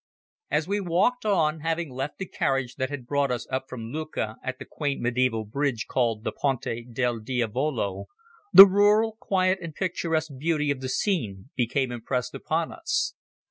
As 0.49 0.67
we 0.67 0.79
walked 0.79 1.27
on, 1.27 1.59
having 1.59 1.91
left 1.91 2.17
the 2.17 2.25
carriage 2.25 2.77
that 2.77 2.89
had 2.89 3.05
brought 3.05 3.29
us 3.29 3.45
up 3.51 3.65
from 3.69 3.91
Lucca 3.91 4.37
at 4.43 4.57
the 4.57 4.65
quaint 4.65 4.99
mediaeval 4.99 5.45
bridge 5.45 5.85
called 5.87 6.23
the 6.23 6.31
Ponte 6.31 6.91
del 6.91 7.19
Diavolo, 7.19 8.07
the 8.51 8.65
rural, 8.65 9.15
quiet 9.19 9.59
and 9.61 9.75
picturesque 9.75 10.31
beauty 10.39 10.71
of 10.71 10.81
the 10.81 10.89
scene 10.89 11.51
became 11.55 11.91
impressed 11.91 12.33
upon 12.33 12.71
us. 12.71 13.13